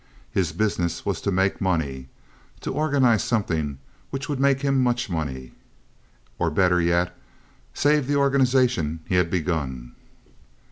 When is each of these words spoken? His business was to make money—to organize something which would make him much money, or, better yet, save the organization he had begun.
His 0.31 0.51
business 0.51 1.05
was 1.05 1.21
to 1.21 1.31
make 1.31 1.61
money—to 1.61 2.71
organize 2.73 3.23
something 3.23 3.77
which 4.09 4.27
would 4.27 4.39
make 4.39 4.61
him 4.63 4.81
much 4.81 5.11
money, 5.11 5.51
or, 6.39 6.49
better 6.49 6.81
yet, 6.81 7.15
save 7.75 8.07
the 8.07 8.15
organization 8.15 9.01
he 9.05 9.13
had 9.13 9.29
begun. 9.29 9.93